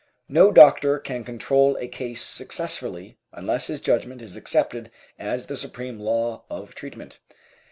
[0.27, 4.89] No doctor can control a case successfully unless his judgment is accepted
[5.19, 7.19] as the supreme law of treatment.